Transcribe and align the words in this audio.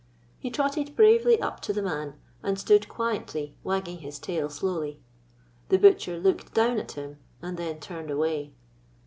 He 0.39 0.49
trotted 0.49 0.95
bravely 0.95 1.39
up 1.39 1.59
to 1.59 1.73
the 1.73 1.83
man 1.83 2.15
and 2.41 2.57
stood 2.57 2.89
quietly 2.89 3.55
wagging 3.63 3.99
his 3.99 4.17
tail 4.17 4.49
slowly. 4.49 4.99
The 5.69 5.77
butcher 5.77 6.17
looked 6.19 6.55
down 6.55 6.79
at 6.79 6.93
him, 6.93 7.19
and 7.39 7.55
then 7.55 7.79
turned 7.79 8.09
away. 8.09 8.55